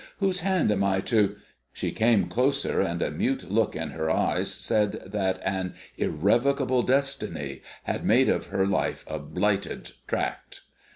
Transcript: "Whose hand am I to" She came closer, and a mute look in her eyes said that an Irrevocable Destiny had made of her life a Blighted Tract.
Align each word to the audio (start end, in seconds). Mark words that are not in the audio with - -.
"Whose 0.17 0.39
hand 0.39 0.71
am 0.71 0.83
I 0.83 0.99
to" 1.01 1.35
She 1.73 1.91
came 1.91 2.27
closer, 2.27 2.81
and 2.81 3.03
a 3.03 3.11
mute 3.11 3.51
look 3.51 3.75
in 3.75 3.91
her 3.91 4.09
eyes 4.09 4.51
said 4.51 4.93
that 5.11 5.39
an 5.45 5.75
Irrevocable 5.95 6.81
Destiny 6.81 7.61
had 7.83 8.03
made 8.03 8.27
of 8.27 8.47
her 8.47 8.65
life 8.65 9.05
a 9.07 9.19
Blighted 9.19 9.91
Tract. 10.07 10.61